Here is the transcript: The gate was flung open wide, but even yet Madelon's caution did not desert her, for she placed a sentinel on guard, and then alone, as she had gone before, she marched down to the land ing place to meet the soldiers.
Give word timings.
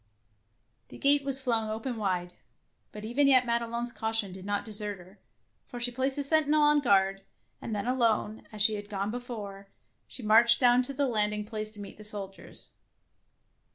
The 0.87 0.97
gate 0.97 1.23
was 1.23 1.43
flung 1.43 1.69
open 1.69 1.95
wide, 1.95 2.33
but 2.91 3.05
even 3.05 3.27
yet 3.27 3.45
Madelon's 3.45 3.91
caution 3.91 4.33
did 4.33 4.47
not 4.47 4.65
desert 4.65 4.97
her, 4.97 5.19
for 5.67 5.79
she 5.79 5.91
placed 5.91 6.17
a 6.17 6.23
sentinel 6.23 6.63
on 6.63 6.79
guard, 6.79 7.21
and 7.61 7.75
then 7.75 7.85
alone, 7.85 8.47
as 8.51 8.63
she 8.63 8.73
had 8.73 8.89
gone 8.89 9.11
before, 9.11 9.69
she 10.07 10.23
marched 10.23 10.59
down 10.59 10.81
to 10.81 10.93
the 10.95 11.05
land 11.05 11.33
ing 11.35 11.45
place 11.45 11.69
to 11.73 11.79
meet 11.79 11.97
the 11.99 12.03
soldiers. 12.03 12.71